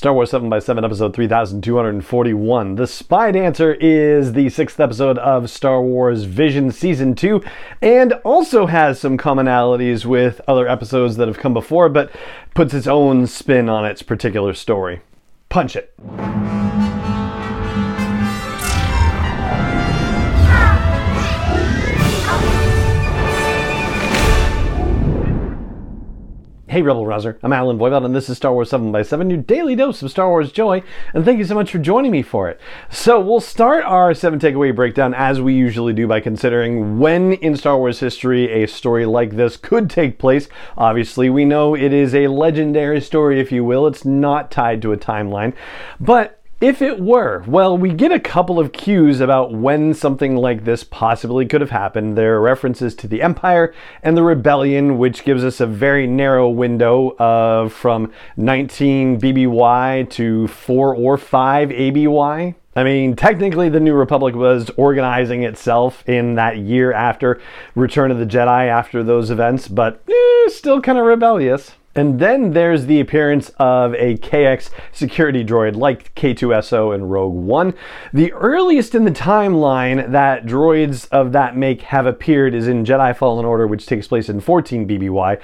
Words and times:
Star 0.00 0.14
Wars 0.14 0.30
7 0.30 0.48
by 0.48 0.60
7 0.60 0.82
episode 0.82 1.14
3241. 1.14 2.76
The 2.76 2.86
Spy 2.86 3.32
Dancer 3.32 3.74
is 3.74 4.32
the 4.32 4.48
sixth 4.48 4.80
episode 4.80 5.18
of 5.18 5.50
Star 5.50 5.82
Wars 5.82 6.22
Vision 6.24 6.72
Season 6.72 7.14
2 7.14 7.42
and 7.82 8.14
also 8.24 8.64
has 8.64 8.98
some 8.98 9.18
commonalities 9.18 10.06
with 10.06 10.40
other 10.48 10.66
episodes 10.66 11.18
that 11.18 11.28
have 11.28 11.36
come 11.36 11.52
before, 11.52 11.90
but 11.90 12.10
puts 12.54 12.72
its 12.72 12.86
own 12.86 13.26
spin 13.26 13.68
on 13.68 13.84
its 13.84 14.00
particular 14.00 14.54
story. 14.54 15.02
Punch 15.50 15.76
it. 15.76 15.92
Hey 26.70 26.82
Rebel 26.82 27.04
Rouser, 27.04 27.36
I'm 27.42 27.52
Allen 27.52 27.78
Voivod 27.80 28.04
and 28.04 28.14
this 28.14 28.28
is 28.28 28.36
Star 28.36 28.52
Wars 28.52 28.70
7 28.70 28.92
by 28.92 29.02
7 29.02 29.28
your 29.28 29.40
daily 29.40 29.74
dose 29.74 30.02
of 30.02 30.10
Star 30.12 30.28
Wars 30.28 30.52
joy, 30.52 30.84
and 31.12 31.24
thank 31.24 31.38
you 31.38 31.44
so 31.44 31.56
much 31.56 31.72
for 31.72 31.78
joining 31.78 32.12
me 32.12 32.22
for 32.22 32.48
it. 32.48 32.60
So 32.88 33.18
we'll 33.18 33.40
start 33.40 33.84
our 33.84 34.14
7 34.14 34.38
takeaway 34.38 34.72
breakdown 34.72 35.12
as 35.12 35.40
we 35.40 35.52
usually 35.52 35.92
do 35.92 36.06
by 36.06 36.20
considering 36.20 37.00
when 37.00 37.32
in 37.32 37.56
Star 37.56 37.76
Wars 37.76 37.98
history 37.98 38.62
a 38.62 38.68
story 38.68 39.04
like 39.04 39.32
this 39.32 39.56
could 39.56 39.90
take 39.90 40.20
place. 40.20 40.48
Obviously, 40.78 41.28
we 41.28 41.44
know 41.44 41.74
it 41.74 41.92
is 41.92 42.14
a 42.14 42.28
legendary 42.28 43.00
story, 43.00 43.40
if 43.40 43.50
you 43.50 43.64
will. 43.64 43.88
It's 43.88 44.04
not 44.04 44.52
tied 44.52 44.80
to 44.82 44.92
a 44.92 44.96
timeline, 44.96 45.54
but 45.98 46.39
if 46.60 46.82
it 46.82 47.00
were, 47.00 47.42
well, 47.46 47.78
we 47.78 47.90
get 47.90 48.12
a 48.12 48.20
couple 48.20 48.58
of 48.58 48.72
cues 48.72 49.20
about 49.20 49.52
when 49.52 49.94
something 49.94 50.36
like 50.36 50.64
this 50.64 50.84
possibly 50.84 51.46
could 51.46 51.62
have 51.62 51.70
happened. 51.70 52.18
There 52.18 52.36
are 52.36 52.40
references 52.40 52.94
to 52.96 53.08
the 53.08 53.22
Empire 53.22 53.72
and 54.02 54.14
the 54.14 54.22
Rebellion, 54.22 54.98
which 54.98 55.24
gives 55.24 55.42
us 55.42 55.60
a 55.60 55.66
very 55.66 56.06
narrow 56.06 56.50
window 56.50 57.16
of 57.18 57.72
from 57.72 58.12
19 58.36 59.18
BBY 59.18 60.10
to 60.10 60.48
4 60.48 60.94
or 60.94 61.16
5 61.16 61.72
ABY. 61.72 62.54
I 62.76 62.84
mean, 62.84 63.16
technically, 63.16 63.70
the 63.70 63.80
New 63.80 63.94
Republic 63.94 64.34
was 64.34 64.70
organizing 64.76 65.42
itself 65.42 66.06
in 66.06 66.34
that 66.34 66.58
year 66.58 66.92
after 66.92 67.40
Return 67.74 68.10
of 68.10 68.18
the 68.18 68.26
Jedi, 68.26 68.68
after 68.68 69.02
those 69.02 69.30
events, 69.30 69.66
but 69.66 70.02
eh, 70.08 70.48
still 70.50 70.80
kind 70.82 70.98
of 70.98 71.06
rebellious. 71.06 71.72
And 71.94 72.20
then 72.20 72.52
there's 72.52 72.86
the 72.86 73.00
appearance 73.00 73.50
of 73.58 73.94
a 73.94 74.16
KX 74.18 74.70
security 74.92 75.44
droid 75.44 75.74
like 75.74 76.14
K2SO 76.14 76.94
in 76.94 77.06
Rogue 77.06 77.34
One. 77.34 77.74
The 78.12 78.32
earliest 78.32 78.94
in 78.94 79.04
the 79.04 79.10
timeline 79.10 80.12
that 80.12 80.46
droids 80.46 81.08
of 81.10 81.32
that 81.32 81.56
make 81.56 81.82
have 81.82 82.06
appeared 82.06 82.54
is 82.54 82.68
in 82.68 82.84
Jedi 82.84 83.16
Fallen 83.16 83.44
Order, 83.44 83.66
which 83.66 83.86
takes 83.86 84.06
place 84.06 84.28
in 84.28 84.40
14 84.40 84.86
BBY. 84.86 85.40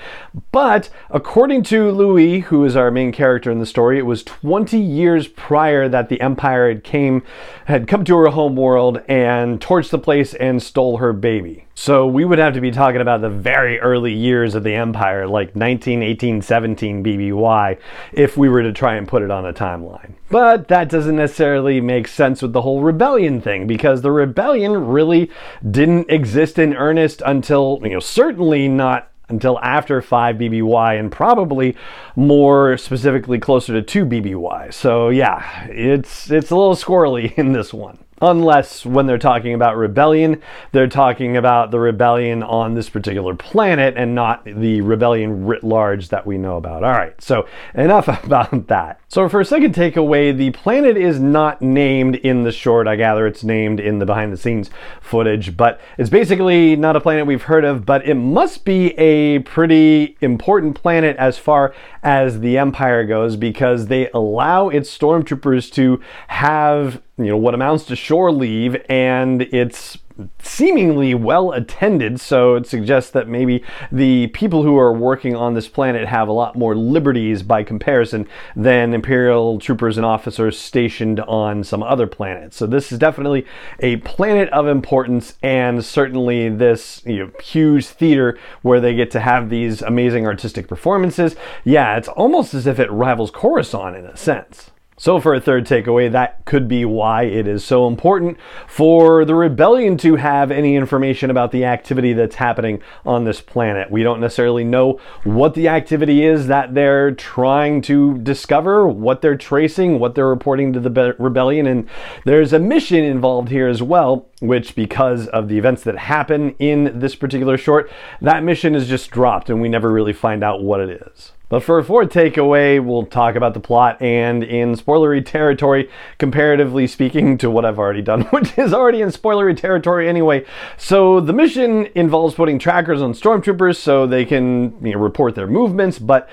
But 0.52 0.88
according 1.10 1.64
to 1.64 1.90
Louis, 1.90 2.40
who 2.40 2.64
is 2.64 2.76
our 2.76 2.92
main 2.92 3.10
character 3.10 3.50
in 3.50 3.58
the 3.58 3.66
story, 3.66 3.98
it 3.98 4.06
was 4.06 4.22
20 4.22 4.78
years 4.78 5.26
prior 5.26 5.88
that 5.88 6.08
the 6.08 6.20
Empire 6.20 6.68
had 6.68 6.84
came 6.84 7.24
had 7.64 7.88
come 7.88 8.04
to 8.04 8.16
her 8.16 8.28
home 8.28 8.54
world 8.54 9.02
and 9.08 9.60
torched 9.60 9.90
the 9.90 9.98
place 9.98 10.32
and 10.32 10.62
stole 10.62 10.98
her 10.98 11.12
baby. 11.12 11.65
So 11.78 12.06
we 12.06 12.24
would 12.24 12.38
have 12.38 12.54
to 12.54 12.62
be 12.62 12.70
talking 12.70 13.02
about 13.02 13.20
the 13.20 13.28
very 13.28 13.78
early 13.80 14.14
years 14.14 14.54
of 14.54 14.64
the 14.64 14.72
empire, 14.72 15.28
like 15.28 15.54
19, 15.54 16.02
18, 16.02 16.40
17 16.40 17.04
BBY, 17.04 17.78
if 18.14 18.38
we 18.38 18.48
were 18.48 18.62
to 18.62 18.72
try 18.72 18.94
and 18.94 19.06
put 19.06 19.20
it 19.20 19.30
on 19.30 19.44
a 19.44 19.52
timeline. 19.52 20.14
But 20.30 20.68
that 20.68 20.88
doesn't 20.88 21.16
necessarily 21.16 21.82
make 21.82 22.08
sense 22.08 22.40
with 22.40 22.54
the 22.54 22.62
whole 22.62 22.80
rebellion 22.80 23.42
thing, 23.42 23.66
because 23.66 24.00
the 24.00 24.10
rebellion 24.10 24.86
really 24.86 25.30
didn't 25.70 26.10
exist 26.10 26.58
in 26.58 26.74
earnest 26.74 27.20
until, 27.26 27.78
you 27.82 27.90
know, 27.90 28.00
certainly 28.00 28.68
not 28.68 29.10
until 29.28 29.58
after 29.60 30.00
5 30.00 30.36
BBY 30.36 30.98
and 30.98 31.12
probably 31.12 31.76
more 32.16 32.78
specifically 32.78 33.38
closer 33.38 33.74
to 33.74 33.82
2 33.82 34.06
BBY. 34.06 34.72
So 34.72 35.10
yeah, 35.10 35.66
it's 35.66 36.30
it's 36.30 36.50
a 36.50 36.56
little 36.56 36.74
squirrely 36.74 37.34
in 37.36 37.52
this 37.52 37.74
one. 37.74 37.98
Unless 38.22 38.86
when 38.86 39.06
they're 39.06 39.18
talking 39.18 39.52
about 39.52 39.76
rebellion, 39.76 40.40
they're 40.72 40.88
talking 40.88 41.36
about 41.36 41.70
the 41.70 41.78
rebellion 41.78 42.42
on 42.42 42.74
this 42.74 42.88
particular 42.88 43.34
planet 43.34 43.94
and 43.96 44.14
not 44.14 44.42
the 44.46 44.80
rebellion 44.80 45.44
writ 45.44 45.62
large 45.62 46.08
that 46.08 46.26
we 46.26 46.38
know 46.38 46.56
about. 46.56 46.82
All 46.82 46.92
right, 46.92 47.20
so 47.20 47.46
enough 47.74 48.08
about 48.24 48.68
that. 48.68 49.00
So, 49.08 49.28
for 49.28 49.40
a 49.40 49.44
second 49.44 49.74
takeaway, 49.74 50.36
the 50.36 50.50
planet 50.50 50.96
is 50.96 51.20
not 51.20 51.60
named 51.60 52.16
in 52.16 52.42
the 52.42 52.52
short. 52.52 52.88
I 52.88 52.96
gather 52.96 53.26
it's 53.26 53.44
named 53.44 53.80
in 53.80 53.98
the 53.98 54.06
behind 54.06 54.32
the 54.32 54.38
scenes 54.38 54.70
footage, 55.00 55.56
but 55.56 55.78
it's 55.98 56.10
basically 56.10 56.74
not 56.74 56.96
a 56.96 57.00
planet 57.00 57.26
we've 57.26 57.42
heard 57.42 57.64
of, 57.64 57.84
but 57.84 58.06
it 58.06 58.14
must 58.14 58.64
be 58.64 58.98
a 58.98 59.40
pretty 59.40 60.16
important 60.22 60.74
planet 60.74 61.16
as 61.18 61.36
far 61.36 61.74
as 62.02 62.40
the 62.40 62.56
Empire 62.56 63.04
goes 63.04 63.36
because 63.36 63.88
they 63.88 64.08
allow 64.10 64.68
its 64.68 64.96
stormtroopers 64.96 65.70
to 65.72 66.00
have 66.28 67.02
you 67.18 67.26
know 67.26 67.36
what 67.36 67.54
amounts 67.54 67.84
to 67.84 67.96
shore 67.96 68.30
leave 68.30 68.76
and 68.88 69.42
it's 69.42 69.98
seemingly 70.38 71.14
well 71.14 71.52
attended. 71.52 72.20
So 72.20 72.54
it 72.54 72.66
suggests 72.66 73.10
that 73.10 73.28
maybe 73.28 73.62
the 73.92 74.28
people 74.28 74.62
who 74.62 74.78
are 74.78 74.92
working 74.92 75.36
on 75.36 75.54
this 75.54 75.68
planet 75.68 76.08
have 76.08 76.28
a 76.28 76.32
lot 76.32 76.56
more 76.56 76.74
liberties 76.74 77.42
by 77.42 77.62
comparison 77.62 78.26
than 78.54 78.94
imperial 78.94 79.58
troopers 79.58 79.96
and 79.96 80.06
officers 80.06 80.58
stationed 80.58 81.20
on 81.20 81.64
some 81.64 81.82
other 81.82 82.06
planets 82.06 82.56
so 82.56 82.66
this 82.66 82.92
is 82.92 82.98
definitely 82.98 83.46
a 83.80 83.96
planet 83.98 84.48
of 84.50 84.66
importance 84.66 85.36
and 85.42 85.84
certainly 85.84 86.48
this 86.48 87.02
you 87.04 87.18
know, 87.18 87.30
huge 87.42 87.86
theater 87.86 88.38
where 88.62 88.80
they 88.80 88.94
get 88.94 89.10
to 89.10 89.20
have 89.20 89.50
these 89.50 89.82
amazing 89.82 90.26
artistic 90.26 90.68
performances. 90.68 91.36
Yeah 91.64 91.96
it's 91.96 92.08
almost 92.08 92.54
as 92.54 92.66
if 92.66 92.78
it 92.78 92.90
rivals 92.90 93.30
coruscant 93.30 93.96
in 93.96 94.06
a 94.06 94.16
sense 94.16 94.70
so, 94.98 95.20
for 95.20 95.34
a 95.34 95.40
third 95.40 95.66
takeaway, 95.66 96.10
that 96.10 96.46
could 96.46 96.66
be 96.68 96.86
why 96.86 97.24
it 97.24 97.46
is 97.46 97.62
so 97.62 97.86
important 97.86 98.38
for 98.66 99.26
the 99.26 99.34
rebellion 99.34 99.98
to 99.98 100.16
have 100.16 100.50
any 100.50 100.74
information 100.74 101.30
about 101.30 101.52
the 101.52 101.66
activity 101.66 102.14
that's 102.14 102.36
happening 102.36 102.80
on 103.04 103.24
this 103.24 103.42
planet. 103.42 103.90
We 103.90 104.02
don't 104.02 104.20
necessarily 104.20 104.64
know 104.64 104.98
what 105.24 105.52
the 105.52 105.68
activity 105.68 106.24
is 106.24 106.46
that 106.46 106.72
they're 106.72 107.10
trying 107.10 107.82
to 107.82 108.16
discover, 108.16 108.88
what 108.88 109.20
they're 109.20 109.36
tracing, 109.36 109.98
what 109.98 110.14
they're 110.14 110.26
reporting 110.26 110.72
to 110.72 110.80
the 110.80 111.14
rebellion, 111.18 111.66
and 111.66 111.86
there's 112.24 112.54
a 112.54 112.58
mission 112.58 113.04
involved 113.04 113.50
here 113.50 113.68
as 113.68 113.82
well, 113.82 114.30
which, 114.40 114.74
because 114.74 115.28
of 115.28 115.48
the 115.48 115.58
events 115.58 115.82
that 115.82 115.98
happen 115.98 116.54
in 116.58 117.00
this 117.00 117.14
particular 117.14 117.58
short, 117.58 117.90
that 118.22 118.42
mission 118.42 118.74
is 118.74 118.88
just 118.88 119.10
dropped 119.10 119.50
and 119.50 119.60
we 119.60 119.68
never 119.68 119.92
really 119.92 120.14
find 120.14 120.42
out 120.42 120.62
what 120.62 120.80
it 120.80 121.02
is. 121.06 121.32
But 121.48 121.62
for 121.62 121.78
a 121.78 121.84
fourth 121.84 122.10
takeaway, 122.10 122.84
we'll 122.84 123.06
talk 123.06 123.36
about 123.36 123.54
the 123.54 123.60
plot 123.60 124.02
and 124.02 124.42
in 124.42 124.74
spoilery 124.74 125.24
territory, 125.24 125.88
comparatively 126.18 126.88
speaking 126.88 127.38
to 127.38 127.48
what 127.48 127.64
I've 127.64 127.78
already 127.78 128.02
done, 128.02 128.22
which 128.30 128.58
is 128.58 128.74
already 128.74 129.00
in 129.00 129.10
spoilery 129.10 129.56
territory 129.56 130.08
anyway. 130.08 130.44
So 130.76 131.20
the 131.20 131.32
mission 131.32 131.86
involves 131.94 132.34
putting 132.34 132.58
trackers 132.58 133.00
on 133.00 133.12
stormtroopers 133.12 133.76
so 133.76 134.08
they 134.08 134.24
can 134.24 134.76
you 134.84 134.94
know, 134.94 134.98
report 134.98 135.36
their 135.36 135.46
movements, 135.46 136.00
but 136.00 136.28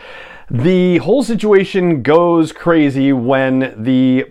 the 0.50 0.98
whole 1.00 1.24
situation 1.24 2.02
goes 2.02 2.52
crazy 2.52 3.14
when 3.14 3.74
the 3.82 4.26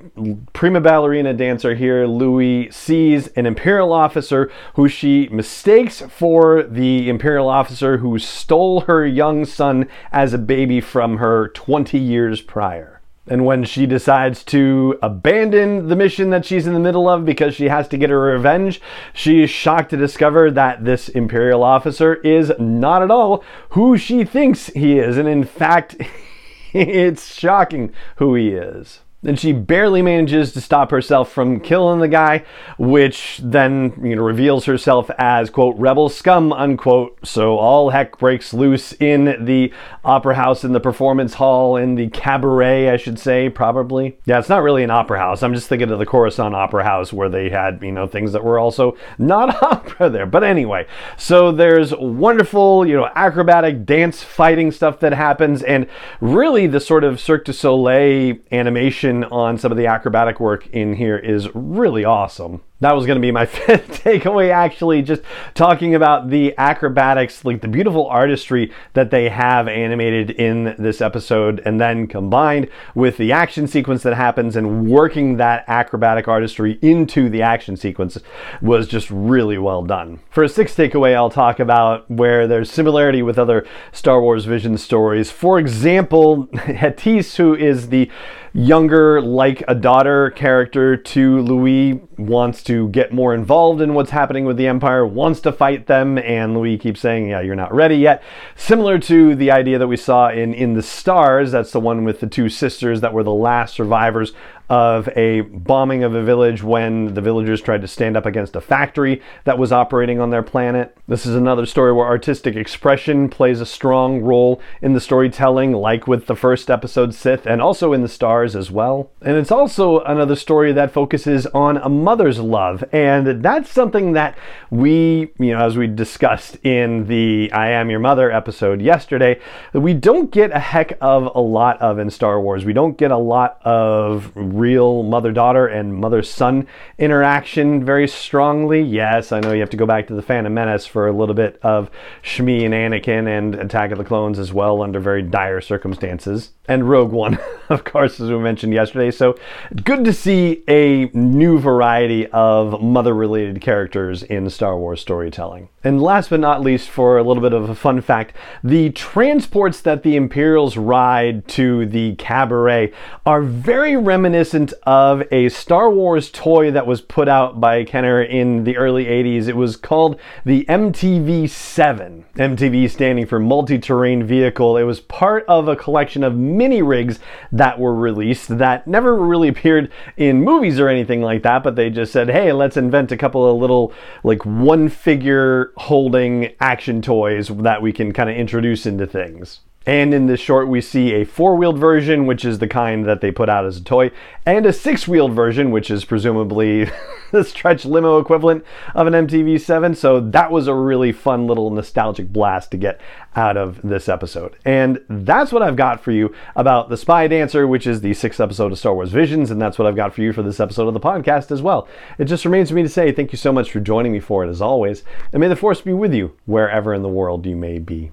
prima 0.53 0.81
ballerina 0.81 1.35
dancer 1.35 1.75
here, 1.75 2.07
Louis, 2.07 2.71
sees 2.71 3.29
an 3.29 3.47
Imperial 3.47 3.93
officer 3.93 4.51
who 4.75 4.89
she 4.89 5.29
mistakes 5.29 6.03
for 6.09 6.63
the 6.63 7.09
Imperial 7.09 7.49
officer 7.49 7.99
who 7.99 8.19
stole 8.19 8.83
her 8.83 9.07
young 9.07 9.45
son 9.45 9.89
as 10.13 10.33
a 10.33 10.39
baby 10.39 10.81
from 10.81 11.19
her 11.19 11.49
20 11.49 11.99
years 11.99 12.41
prior. 12.41 13.02
And 13.29 13.45
when 13.45 13.65
she 13.65 13.87
decides 13.87 14.43
to 14.45 14.99
abandon 15.01 15.89
the 15.89 15.95
mission 15.95 16.31
that 16.31 16.45
she's 16.45 16.67
in 16.67 16.75
the 16.75 16.81
middle 16.81 17.09
of 17.09 17.25
because 17.25 17.55
she 17.55 17.69
has 17.69 17.87
to 17.89 17.97
get 17.97 18.11
her 18.11 18.21
revenge, 18.21 18.81
she 19.13 19.45
is 19.45 19.51
shocked 19.51 19.91
to 19.91 19.97
discover 19.97 20.51
that 20.51 20.85
this 20.85 21.09
Imperial 21.09 21.63
officer 21.63 22.15
is 22.15 22.53
not 22.59 23.03
at 23.03 23.13
all 23.13 23.45
who 23.71 23.97
she 23.97 24.25
thinks 24.25 24.67
he 24.69 24.99
is. 24.99 25.17
And 25.17 25.29
in 25.29 25.45
fact, 25.45 25.97
it's 26.73 27.35
shocking 27.35 27.93
who 28.17 28.35
he 28.35 28.49
is 28.49 29.01
and 29.25 29.39
she 29.39 29.53
barely 29.53 30.03
manages 30.03 30.53
to 30.53 30.61
stop 30.61 30.91
herself 30.91 31.31
from 31.31 31.61
killing 31.61 32.01
the 32.01 32.09
guy, 32.09 32.45
which 32.77 33.41
then 33.43 33.93
you 34.03 34.17
know 34.17 34.23
reveals 34.23 34.65
herself 34.65 35.11
as 35.19 35.49
quote 35.51 35.77
rebel 35.79 36.09
scum 36.09 36.53
unquote. 36.53 37.17
So 37.25 37.57
all 37.57 37.91
heck 37.91 38.19
breaks 38.19 38.53
loose 38.53 38.93
in 38.95 39.45
the 39.45 39.73
opera 40.05 40.35
house, 40.35 40.65
in 40.65 40.73
the 40.73 40.81
performance 40.81 41.35
hall, 41.35 41.77
in 41.77 41.95
the 41.95 42.09
cabaret, 42.09 42.91
I 42.91 42.97
should 42.97 43.19
say, 43.19 43.49
probably. 43.49 44.19
Yeah, 44.25 44.39
it's 44.39 44.49
not 44.49 44.63
really 44.63 44.83
an 44.83 44.91
opera 44.91 45.19
house. 45.19 45.43
I'm 45.43 45.55
just 45.55 45.69
thinking 45.69 45.91
of 45.91 45.99
the 45.99 46.07
Coruscant 46.07 46.55
Opera 46.55 46.83
House 46.83 47.13
where 47.13 47.29
they 47.29 47.49
had 47.49 47.81
you 47.83 47.93
know 47.93 48.07
things 48.07 48.33
that 48.33 48.43
were 48.43 48.59
also 48.59 48.97
not 49.19 49.63
opera 49.63 50.11
there. 50.11 50.27
But 50.27 50.43
anyway, 50.43 50.87
so 51.17 51.53
there's 51.53 51.95
wonderful 51.95 52.87
you 52.87 52.97
know 52.97 53.09
acrobatic 53.15 53.87
dance 53.87 54.23
fighting 54.23 54.73
stuff 54.73 54.99
that 55.01 55.13
happens, 55.13 55.63
and 55.63 55.87
really 56.21 56.67
the 56.67 56.81
sort 56.81 57.05
of 57.05 57.21
Cirque 57.21 57.45
du 57.45 57.53
Soleil 57.53 58.37
animation 58.51 59.12
on 59.25 59.59
some 59.59 59.71
of 59.73 59.79
the 59.79 59.87
acrobatic 59.87 60.41
work 60.41 60.67
in 60.69 60.95
here 60.95 61.17
is 61.17 61.49
really 61.55 62.05
awesome. 62.05 62.63
That 62.83 62.97
was 62.97 63.07
going 63.07 63.15
to 63.15 63.21
be 63.21 63.31
my 63.31 63.47
fifth 63.47 64.03
takeaway, 64.03 64.51
actually, 64.51 65.03
just 65.03 65.23
talking 65.55 65.95
about 65.95 66.31
the 66.31 66.53
acrobatics, 66.59 67.45
like 67.45 67.61
the 67.61 67.69
beautiful 67.69 68.09
artistry 68.09 68.73
that 68.95 69.13
they 69.13 69.29
have 69.29 69.69
animated 69.69 70.31
in 70.31 70.75
this 70.81 71.01
episode, 71.01 71.63
and 71.65 71.81
then 71.81 72.09
combined 72.09 72.69
with 72.97 73.19
the 73.19 73.31
action 73.31 73.69
sequence 73.69 74.03
that 74.03 74.15
happens 74.15 74.57
and 74.57 74.89
working 74.89 75.37
that 75.37 75.65
acrobatic 75.69 76.27
artistry 76.27 76.81
into 76.83 77.29
the 77.29 77.41
action 77.41 77.77
sequence 77.77 78.19
was 78.61 78.89
just 78.89 79.09
really 79.13 79.59
well 79.59 79.85
done. 79.85 80.19
For 80.31 80.43
a 80.43 80.49
sixth 80.49 80.77
takeaway, 80.77 81.15
I'll 81.15 81.31
talk 81.31 81.61
about 81.61 82.11
where 82.11 82.49
there's 82.49 82.69
similarity 82.69 83.23
with 83.23 83.39
other 83.39 83.65
Star 83.93 84.21
Wars 84.21 84.45
Vision 84.45 84.77
stories. 84.77 85.31
For 85.31 85.61
example, 85.61 86.47
Huitese, 86.53 87.37
who 87.37 87.55
is 87.55 87.91
the 87.91 88.11
younger, 88.55 89.23
like 89.23 89.63
a 89.69 89.75
daughter 89.75 90.31
character 90.31 90.97
to 90.97 91.41
Louis, 91.41 92.03
wants 92.19 92.63
to 92.65 92.72
get 92.89 93.13
more 93.13 93.35
involved 93.35 93.81
in 93.81 93.95
what's 93.95 94.11
happening 94.11 94.45
with 94.45 94.57
the 94.57 94.67
Empire, 94.67 95.07
wants 95.07 95.41
to 95.41 95.53
fight 95.53 95.87
them, 95.87 96.19
and 96.19 96.55
Louis 96.55 96.79
keeps 96.79 97.01
saying, 97.01 97.29
Yeah, 97.29 97.41
you're 97.41 97.55
not 97.55 97.75
ready 97.75 97.97
yet. 97.97 98.23
Similar 98.57 98.99
to 99.01 99.35
the 99.35 99.51
idea 99.51 99.79
that 99.79 99.89
we 99.89 99.97
saw 99.97 100.29
in 100.31 100.55
In 100.55 100.75
the 100.75 100.83
Stars, 100.83 101.53
that's 101.53 101.73
the 101.73 101.81
one 101.81 102.05
with 102.05 102.21
the 102.21 102.27
two 102.27 102.49
sisters 102.49 103.01
that 103.01 103.13
were 103.13 103.23
the 103.23 103.33
last 103.33 103.75
survivors 103.75 104.33
of 104.73 105.07
a 105.17 105.43
bombing 105.43 106.03
of 106.03 106.15
a 106.15 106.23
village 106.23 106.63
when 106.63 107.13
the 107.13 107.21
villagers 107.21 107.61
tried 107.61 107.83
to 107.83 107.87
stand 107.87 108.17
up 108.17 108.25
against 108.25 108.57
a 108.57 108.61
factory 108.61 109.21
that 109.45 109.59
was 109.59 109.71
operating 109.71 110.19
on 110.19 110.31
their 110.31 110.43
planet. 110.43 110.97
This 111.07 111.27
is 111.27 111.35
another 111.35 111.67
story 111.67 111.93
where 111.93 112.07
artistic 112.07 112.57
expression 112.57 113.29
plays 113.29 113.61
a 113.61 113.67
strong 113.67 114.23
role 114.23 114.63
in 114.81 114.95
the 114.95 115.01
storytelling, 115.01 115.73
like 115.73 116.07
with 116.07 116.27
the 116.27 116.35
first 116.35 116.71
episode 116.71 117.13
Sith, 117.13 117.45
and 117.45 117.61
also 117.61 117.93
in 117.93 118.01
the 118.01 118.09
stars 118.09 118.57
as 118.57 118.71
well. 118.71 119.11
And 119.21 119.37
it's 119.37 119.53
also 119.53 120.01
another 120.05 120.37
story 120.37 120.73
that 120.73 120.91
focuses 120.91 121.45
on 121.49 121.77
a 121.77 121.91
mother's 121.91 122.41
love, 122.41 122.83
and 122.93 123.45
that's 123.45 123.69
something 123.69 124.13
that 124.13 124.39
we, 124.71 125.33
you 125.39 125.53
know, 125.53 125.63
as 125.63 125.77
we 125.77 125.87
discussed 125.87 126.57
in 126.65 127.09
the 127.09 127.53
I 127.53 127.69
Am 127.73 127.91
Your 127.91 128.01
Mother 128.01 128.33
episode 128.33 128.81
yesterday, 128.81 129.39
we 129.75 129.93
don't 129.93 130.31
get 130.31 130.51
a 130.51 130.59
heck 130.59 130.97
of 131.03 131.31
a 131.35 131.41
lot 131.41 131.79
of 131.83 131.99
in 131.99 132.09
Star 132.09 132.41
Wars. 132.41 132.65
We 132.65 132.73
don't 132.73 132.97
get 132.97 133.11
a 133.11 133.19
lot 133.19 133.61
of 133.67 134.33
real 134.63 135.03
mother 135.03 135.33
daughter 135.33 135.67
and 135.67 135.93
mother 135.93 136.23
son 136.23 136.69
interaction 136.97 137.85
very 137.85 138.07
strongly. 138.07 138.81
Yes, 138.81 139.33
I 139.33 139.41
know 139.41 139.53
you 139.53 139.59
have 139.59 139.71
to 139.71 139.77
go 139.77 139.87
back 139.87 140.07
to 140.07 140.15
the 140.15 140.23
Phantom 140.23 140.55
Menace 140.55 140.87
for 140.87 141.09
a 141.09 141.13
little 141.13 141.35
bit 141.35 141.59
of 141.63 141.91
Shmi 142.23 142.65
and 142.65 142.73
Anakin 142.73 143.27
and 143.27 143.57
Attack 143.57 143.91
of 143.91 143.99
the 143.99 144.05
Clones 144.05 144.39
as 144.39 144.53
well 144.53 144.81
under 144.81 145.01
very 145.01 145.21
dire 145.21 145.61
circumstances. 145.61 146.51
And 146.69 146.89
Rogue 146.89 147.11
One, 147.11 147.41
of 147.71 147.83
course, 147.83 148.21
as 148.21 148.31
we 148.31 148.39
mentioned 148.39 148.73
yesterday. 148.73 149.11
So 149.11 149.37
good 149.83 150.05
to 150.05 150.13
see 150.13 150.63
a 150.69 151.07
new 151.07 151.59
variety 151.59 152.29
of 152.29 152.81
mother 152.81 153.15
related 153.15 153.61
characters 153.61 154.23
in 154.23 154.49
Star 154.49 154.79
Wars 154.79 155.01
storytelling. 155.01 155.71
And 155.83 156.01
last 156.01 156.31
but 156.31 156.39
not 156.39 156.61
least, 156.61 156.89
for 156.89 157.19
a 157.19 157.25
little 157.25 157.43
bit 157.43 157.53
of 157.53 157.69
a 157.69 157.75
fun 157.75 158.01
fact, 158.01 158.37
the 158.63 158.91
transports 158.91 159.81
that 159.81 160.05
the 160.05 160.15
Imperials 160.15 160.77
ride 160.77 161.49
to 161.49 161.85
the 161.87 162.15
cabaret 162.15 162.93
are 163.27 163.43
very 163.43 163.97
reminiscent 163.97 164.42
of 164.83 165.23
a 165.31 165.49
Star 165.49 165.91
Wars 165.91 166.31
toy 166.31 166.71
that 166.73 166.87
was 166.87 167.01
put 167.01 167.29
out 167.29 167.61
by 167.61 167.85
Kenner 167.85 168.23
in 168.23 168.65
the 168.65 168.77
early 168.77 169.05
80s. 169.05 169.47
It 169.47 169.57
was 169.57 169.77
called 169.77 170.19
the 170.45 170.65
MTV 170.69 171.49
7. 171.49 172.25
MTV 172.37 172.91
standing 172.91 173.27
for 173.27 173.39
Multi 173.39 173.79
Terrain 173.79 174.25
Vehicle. 174.25 174.77
It 174.77 174.83
was 174.83 175.01
part 175.01 175.45
of 175.47 175.69
a 175.69 175.77
collection 175.77 176.25
of 176.25 176.37
mini 176.37 176.83
rigs 176.83 177.21
that 177.53 177.79
were 177.79 177.95
released 177.95 178.59
that 178.59 178.87
never 178.87 179.17
really 179.17 179.49
appeared 179.49 179.93
in 180.17 180.43
movies 180.43 180.81
or 180.81 180.89
anything 180.89 181.23
like 181.23 181.43
that, 181.45 181.63
but 181.63 181.77
they 181.77 181.89
just 181.89 182.13
said, 182.13 182.29
hey, 182.29 182.53
let's 182.53 182.77
invent 182.77 183.13
a 183.13 183.17
couple 183.17 183.49
of 183.49 183.61
little, 183.61 183.93
like, 184.25 184.45
one 184.45 184.89
figure 184.89 185.73
holding 185.77 186.55
action 186.61 187.01
toys 187.01 187.49
that 187.49 187.81
we 187.81 187.93
can 187.93 188.13
kind 188.13 188.29
of 188.29 188.37
introduce 188.37 188.87
into 188.87 189.07
things. 189.07 189.61
And 189.87 190.15
in 190.15 190.27
this 190.27 190.41
short, 190.41 190.69
we 190.69 190.81
see 190.81 191.13
a 191.13 191.25
four 191.25 191.57
wheeled 191.57 191.79
version, 191.79 192.27
which 192.27 192.45
is 192.45 192.59
the 192.59 192.69
kind 192.69 193.05
that 193.07 193.21
they 193.21 193.33
put 193.33 193.49
out 193.49 193.67
as 193.67 193.77
a 193.77 193.85
toy, 193.85 194.11
and 194.47 194.65
a 194.65 194.73
six 194.73 195.09
wheeled 195.09 195.33
version, 195.33 195.71
which 195.71 195.91
is 195.91 196.05
presumably 196.05 196.91
the 197.33 197.43
stretch 197.43 197.85
limo 197.85 198.19
equivalent 198.19 198.65
of 198.95 199.07
an 199.07 199.13
MTV 199.13 199.61
7. 199.61 199.95
So 199.95 200.21
that 200.21 200.51
was 200.51 200.69
a 200.69 200.75
really 200.75 201.13
fun 201.13 201.47
little 201.47 201.71
nostalgic 201.71 202.33
blast 202.33 202.71
to 202.71 202.77
get 202.77 203.01
out 203.35 203.57
of 203.57 203.81
this 203.83 204.09
episode. 204.09 204.57
And 204.65 205.01
that's 205.09 205.53
what 205.53 205.63
I've 205.63 205.77
got 205.77 206.01
for 206.03 206.13
you 206.13 206.35
about 206.55 206.89
The 206.89 206.97
Spy 206.97 207.27
Dancer, 207.27 207.67
which 207.67 207.87
is 207.87 208.01
the 208.01 208.15
sixth 208.15 208.41
episode 208.41 208.73
of 208.73 208.79
Star 208.79 208.95
Wars 208.95 209.13
Visions. 209.13 209.51
And 209.51 209.61
that's 209.61 209.79
what 209.79 209.87
I've 209.87 209.97
got 209.97 210.15
for 210.15 210.23
you 210.23 210.33
for 210.33 210.43
this 210.43 210.61
episode 210.61 210.89
of 210.89 210.95
the 210.95 211.01
podcast 211.01 211.51
as 211.51 211.63
well. 211.63 211.89
It 212.19 212.27
just 212.27 212.45
remains 212.45 212.69
for 212.69 212.77
me 212.77 212.83
to 212.83 212.89
say 212.89 213.11
thank 213.11 213.33
you 213.33 213.39
so 213.39 213.53
much 213.53 213.71
for 213.73 213.81
joining 213.81 214.13
me 214.13 214.21
for 214.21 214.45
it 214.45 214.49
as 214.49 214.63
always. 214.63 215.03
And 215.33 215.41
may 215.41 215.49
the 215.49 215.57
Force 215.57 215.81
be 215.81 215.93
with 215.93 216.15
you 216.15 216.37
wherever 216.47 216.95
in 216.95 217.03
the 217.03 217.09
world 217.09 217.47
you 217.47 217.57
may 217.57 217.79
be. 217.79 218.13